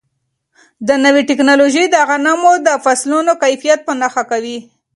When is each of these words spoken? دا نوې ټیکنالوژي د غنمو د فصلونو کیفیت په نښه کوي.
دا 0.87 0.95
نوې 1.05 1.21
ټیکنالوژي 1.29 1.83
د 1.89 1.95
غنمو 2.09 2.53
د 2.67 2.69
فصلونو 2.83 3.31
کیفیت 3.43 3.79
په 3.87 3.93
نښه 4.01 4.23
کوي. 4.31 4.57